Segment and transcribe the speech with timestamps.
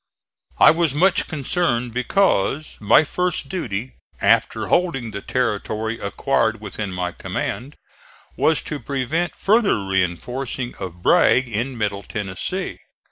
[0.57, 7.11] I was much concerned because my first duty, after holding the territory acquired within my
[7.11, 7.75] command,
[8.35, 12.79] was to prevent further reinforcing of Bragg in Middle Tennessee.